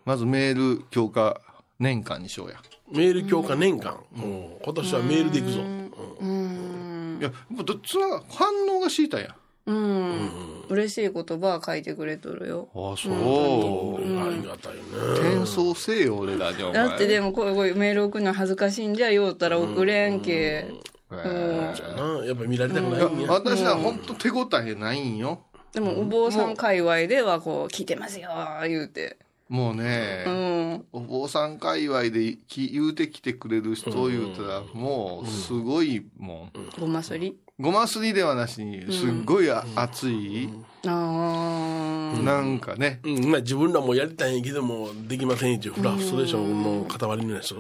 [0.07, 1.41] まずメール強化
[1.79, 2.57] 年間にしようや
[2.91, 3.99] メール強化年間。
[4.17, 4.49] うん。
[4.63, 5.61] 今年はメールでいくぞ。
[5.61, 9.35] いやもうどつなが反応が知りたいや。
[9.67, 10.31] んうん。
[10.69, 12.69] 嬉しい言葉は書いてくれとるよ。
[12.75, 14.23] ああそう、うん。
[14.23, 14.81] ありがたいね。
[15.15, 20.67] 転送せえよ俺らじゃだってでもこういうメール送るの恥ずかしいんじゃ言うたら送れんけ。
[21.13, 22.27] えな。
[22.27, 25.41] やっぱり見られたくないんーや私は本当手応えないんよ。
[25.73, 28.31] でも、お坊さん界隈ではこう、聞いてますよ、
[28.63, 29.19] 言うて。
[29.49, 30.85] もうね、うん。
[30.93, 36.53] お坊さん界隈でき言うてきてくれる人言うたら、もうすごいもん。
[36.81, 37.37] ごますり？
[37.61, 40.49] ごますりではなしに、すっごいあ熱い、
[40.87, 42.19] ああ。
[42.23, 43.31] なんかね、うん。
[43.31, 47.55] まあ自分らもやりたいんやけどもできませんっていうフラストレーションの塊のやつ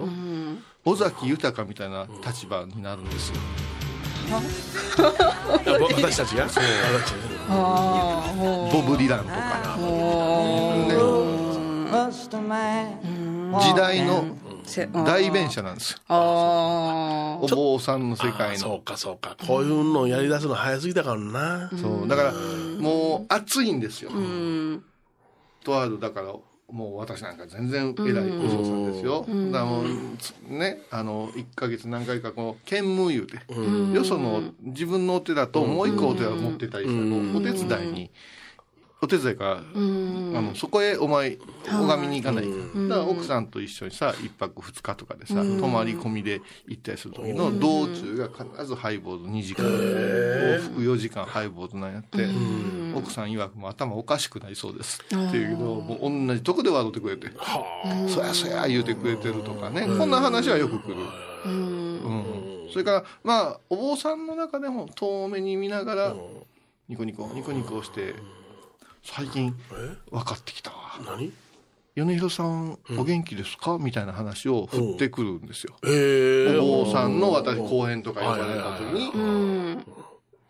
[0.87, 3.37] 尾崎豊みたいな立場になるんですよ。
[4.31, 4.41] や
[5.79, 6.49] 私たちが？
[6.49, 6.71] 私たちが
[7.51, 9.35] ああ、ほボブ・ディランとか。
[13.61, 14.25] 時代の
[15.05, 15.99] 代弁者なんですよ。
[16.09, 18.59] あお坊さんの世界の。
[18.59, 22.09] そうかそうかこういうのをやり出すの早すぎたからなそう。
[22.09, 24.11] だから、もう熱いんですよ。
[24.13, 24.17] あ。
[24.17, 24.85] うん。
[25.63, 26.35] とある、だから、
[26.71, 29.27] もう私なんか全然偉いお嬢さんですよ。
[29.53, 29.87] だからもう、
[30.19, 33.37] つね、あの、1ヶ月何回かこう、兼務言うて、
[33.95, 38.11] よその自分のお寺ともう一個お寺を持ってたりしたのお手伝いに、
[39.05, 42.45] お手伝いから、あの、そこへお前、拝みに行かない。
[42.45, 42.89] から。
[42.89, 52.27] だから奥さんと一緒にさ、一泊二日とかでさ、泊まり込みで行ったりする時の道中が必ずハイボード2時間、往復4時間ハイボードなんやって、
[52.95, 55.03] 奥さん曰くもう頭おかしくなりそうです。
[55.03, 57.29] って言うけど、もう同じとこで笑ってくれて、
[58.09, 60.97] そやそや言うてくれてるとかね、こんな話はよく来る。
[61.45, 62.69] うん。
[62.73, 66.15] それから、まあ、お坊さんの中でも遠目に見ながら、
[66.89, 68.15] ニコニコ、ニコニコして、
[69.05, 69.55] 最近
[70.11, 70.71] 分かってきた。
[70.71, 70.77] わ。
[71.07, 71.33] 何？
[71.95, 73.79] 米広さん、お元気ですか？
[73.79, 75.75] みたいな話を振ってくるんですよ。
[75.87, 79.19] ええお坊さんの私、講演とか呼ばれた時に、う
[79.79, 79.85] ん。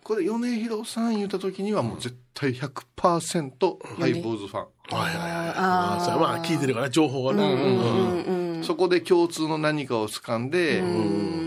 [0.03, 4.67] これ、米広さん言った時にはもう絶対100%ハイボーズファン。
[4.97, 5.49] はいはいはい。
[5.57, 7.53] ああそれはまあ聞いてるから情報がね。
[7.53, 11.44] うんそこで共通の何かを掴んで、あの、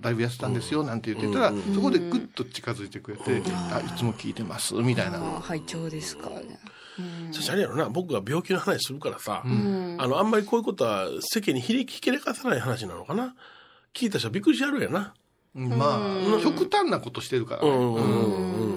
[0.00, 5.18] だいぶ痩せたんですよ、なんて言ってたら、そこでぐっと近づいてくれて、あ、いつも聞いてます、みたいな。
[5.18, 6.30] ああ、拝聴ですか。
[7.32, 13.34] そしてあれやろな僕が病気の話するからさ、あのあんまりこういうことは世間にひれひけらかさない話なのかな？
[13.94, 15.14] 聞いた人はびっくりしはるやな。
[15.54, 17.68] まあ、極端なことしてるからね。
[17.70, 18.69] うん。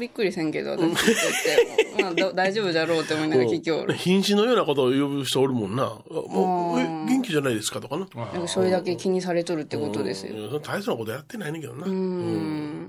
[0.00, 2.02] びっくりせんけど、私聞いてて。
[2.02, 3.92] まあ、ど 大丈夫じゃろうって思いながら聞きおる。
[3.94, 5.92] 瀕死のようなことを呼ぶ人おるもんな。
[6.10, 8.08] もうえ元気じゃないですかとかな。
[8.32, 10.34] なんかそれだけ気にされとるってことですよ。
[10.52, 10.60] うん。
[10.62, 11.86] 大層なことやってないねんけどな。
[11.86, 12.88] うん。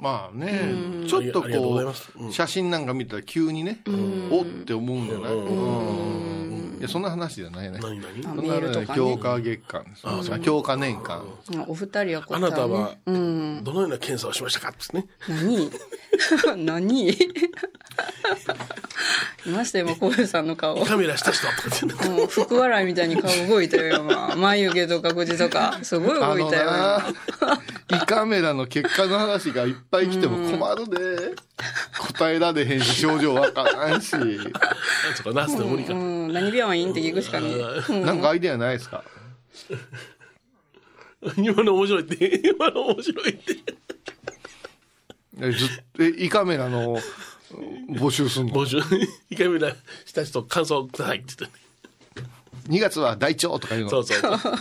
[0.00, 0.60] まあね、
[1.08, 1.82] ちょっとこ
[2.28, 3.80] う、写真なんか見たら急にね、
[4.30, 5.32] おって思うんじゃない？
[5.32, 7.78] うんいや、そんな話じゃないね。
[7.82, 8.20] 何何？
[8.20, 8.86] あそんなね。
[8.94, 9.84] 強化月間。
[9.84, 10.02] です。
[10.32, 11.24] あ強化年間。
[11.54, 13.60] まあお二人はこあうなたはうん。
[13.64, 14.68] どのような検査をしましたか？
[14.70, 15.06] ってね。
[15.28, 15.70] 何？
[16.64, 17.12] 何？
[19.46, 20.84] いましたよ、今、コウヨさんの顔。
[20.84, 21.46] カメラした人
[21.88, 24.34] とかもう福笑いみたいに顔動いたよ、今。
[24.36, 25.78] 眉毛とか口とか。
[25.82, 27.06] すごい動いたよ、な、
[27.96, 31.34] 胃カメラの結果の話がいっぱい来ても困るで。
[31.98, 34.10] 答えられへんし、症状わからんし。
[35.16, 36.00] とかナスで無理か今。
[36.02, 36.32] うん。
[36.32, 37.54] 何病院って聞くしかね
[37.88, 38.00] え。
[38.04, 39.02] なんかアイデアないですか？
[41.36, 43.56] 今の面白いって今の面白いって
[45.40, 45.68] えずっ
[46.00, 46.96] え胃カメラの
[47.90, 48.52] 募集すんの？
[48.54, 48.78] 募集。
[49.30, 49.58] 一回目
[50.04, 51.58] した人感想くださいって言って
[52.68, 53.90] ?2 月は大腸とか言うの？
[53.90, 54.52] そうそうそう。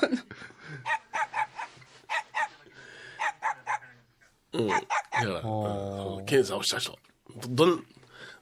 [4.60, 4.68] うん。
[4.68, 4.84] だか
[5.26, 6.22] らう。
[6.22, 6.98] ん検査をした人。
[7.50, 7.84] どん、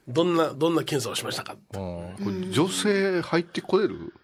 [0.08, 1.56] どんな、どんな検査をしましたか？
[1.74, 2.24] あー。
[2.24, 4.14] これ女性入ってこれる？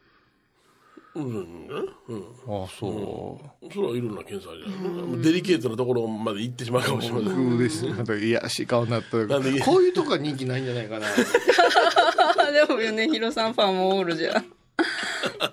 [1.15, 2.23] うん、うん。
[2.49, 3.73] ああ、そう。
[3.73, 5.21] それはいろんな検査じゃん。
[5.21, 7.57] デリケートなところまで行ってしまうかもしれません。
[7.57, 7.91] 嬉しい。
[7.91, 11.07] なんか、いやしい顔になったなんでこういうとこは人気ないんじゃないかな。
[11.07, 14.45] あ でも米広さんファンもおるじゃん。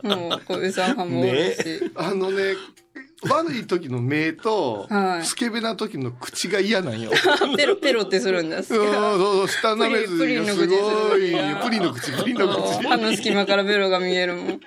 [0.08, 1.92] もう、小部さんファンもおるし。
[1.96, 2.56] あのね、
[3.28, 7.12] 悪い時の目と、はいスケベな時の口が嫌なんよ。
[7.58, 8.64] ペロペロってするんだ。
[8.64, 11.32] そうそうそう、下舐めずプリンがすごい。
[11.62, 12.84] プリンの口、プリンの口。
[12.88, 14.60] 歯の隙間からベロが見えるもん。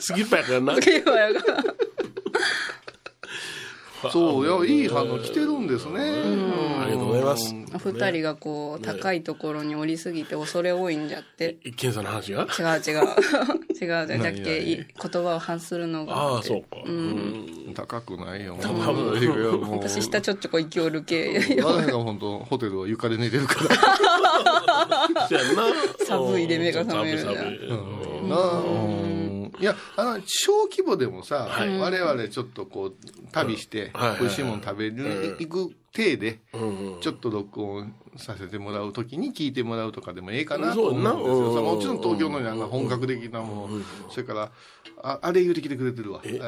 [0.00, 0.76] スキッパやからな。
[0.80, 1.40] ケバやが。
[4.10, 6.00] そう、いや、いい反応来てるんですね。
[6.00, 7.54] ありがとうございます。
[7.74, 11.54] お二人がこう、高いところに降りすぎて恐れ多いんじゃって。
[11.76, 12.42] 検査の話が？
[12.42, 13.04] 違う違う。
[13.82, 16.14] 違うじゃじゃっけ、い言葉を発するのが。
[16.14, 16.76] ああ、そうか。
[16.84, 17.72] うん。
[17.74, 18.54] 高くないよ。
[18.56, 21.60] 分いやもう 私下ちょっちょこ勢いる系。
[21.62, 23.76] 我が本当ホテルは床で寝てるから。
[26.06, 29.11] 寒いで目が覚めるじゃん寒い寒いうんなあうん
[29.60, 32.96] いや、あの、小規模でもさ、はい我々ちょっとこう、
[33.32, 36.40] 旅して美味しいもの食べる、行く体で、
[37.00, 41.54] ちょっと録音させてもらうときに聞いてもらうとかでもええかなと思うんですよ。
[41.54, 44.52] さうんもちろん東京のような本格的なもの、それから、
[45.02, 46.20] ああれ言うてきてくれてるわ。
[46.24, 46.34] え？
[46.34, 46.38] え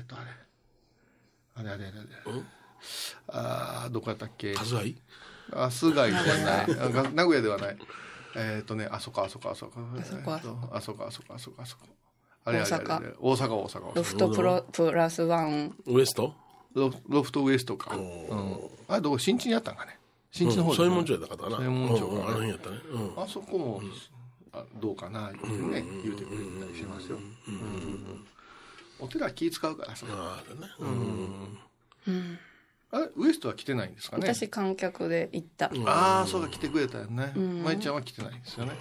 [0.00, 0.30] ーっと、あれ。
[1.56, 2.42] あれあれあれあれ。
[3.28, 4.54] あーどこやったっけ？
[4.54, 4.96] カズハイ
[5.52, 7.14] あ、菅井じゃない。
[7.14, 7.78] 名古屋ではない。
[8.36, 9.80] えっ、とね、あそこ、あそこ、あそこ。
[9.98, 11.86] あそこあそこ、あそこ、あそこ、あそこ、あそこ。
[12.52, 13.94] 大大阪、大阪、大阪。
[13.94, 15.74] ロフトプロプラスワン。
[15.86, 16.34] ウエスト？
[16.74, 17.96] ロフロフトウエストか。
[17.96, 18.58] うん。
[18.88, 19.98] あれ、どこ、新地にあったんかね。
[20.30, 21.56] 新地の方そういうもんちちょやったかな。
[21.56, 22.76] そういうもんあの辺やったね。
[22.90, 23.22] うん。
[23.22, 23.82] あそこも、
[24.52, 26.36] あどうかな、言うてね、言うてくれ
[26.66, 27.18] たりしますよ。
[27.48, 28.24] うん
[29.00, 30.06] お寺気使うからさ。
[30.10, 30.68] ああ、ね。
[32.06, 32.38] うん。
[32.90, 34.26] あれ、ウエストは来てないんですかね？
[34.26, 35.70] 私観客で行った。
[35.84, 37.32] ああ、そうか、来てくれたよね。
[37.36, 38.72] 舞ちゃんは来てないんですよね。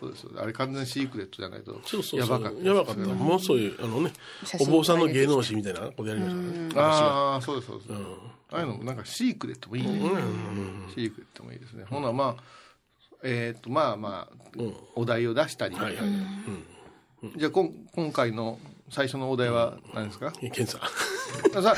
[0.00, 0.26] そうです。
[0.38, 1.78] あれ完全にシークレットじゃないと。
[1.84, 2.20] そうそう。
[2.20, 2.62] やばかった。
[2.62, 3.00] やばかった。
[3.00, 4.12] もうそういう、あのね
[4.60, 6.70] お坊さんの芸能史みたいなことやりましたね。
[6.76, 7.92] ああ、そうです、そうです。
[8.52, 9.98] ああいうのもなんかシークレットもいいね。
[10.94, 11.84] シークレットもいいですね。
[11.84, 12.42] ほな、まあ、
[13.22, 14.62] えっと、まあまあ、
[14.94, 15.76] お題を出したり。
[15.76, 16.06] はいはい。
[16.06, 17.34] うん。
[17.36, 18.58] じゃあ、こん今回の
[18.90, 20.32] 最初のお題は何ですか？
[20.32, 20.78] 検査。
[21.62, 21.74] さ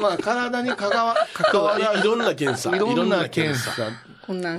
[0.00, 2.74] まあ、体に関わ関わらいろんな検査。
[2.76, 3.72] いろんな検査。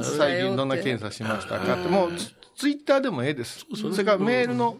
[0.03, 0.41] 最。
[0.41, 1.75] 近どんな検査しましたか？
[1.75, 3.65] って、もうツツイッターでもええです。
[3.75, 4.77] それからメールの、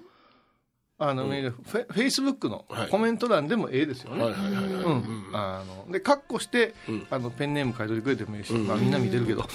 [0.99, 4.23] あのメール、フェフェイスブックのはいコメント欄でもええですよね。
[4.25, 5.29] うん。
[5.33, 6.73] あの、で、カッコして、
[7.11, 9.43] あの、ペンネーム書いといてくれてもいいし、まあみんな見てるけど、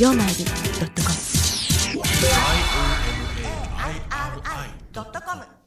[0.00, 1.14] 曜マイルドットコム」
[4.92, 5.59] ドットコム。